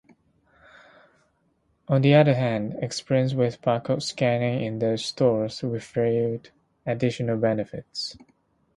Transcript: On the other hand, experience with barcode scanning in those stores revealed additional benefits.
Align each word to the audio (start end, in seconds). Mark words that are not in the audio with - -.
On 1.87 2.01
the 2.01 2.15
other 2.15 2.33
hand, 2.33 2.73
experience 2.81 3.35
with 3.35 3.61
barcode 3.61 4.01
scanning 4.01 4.63
in 4.63 4.79
those 4.79 5.05
stores 5.05 5.61
revealed 5.61 6.49
additional 6.87 7.37
benefits. 7.37 8.17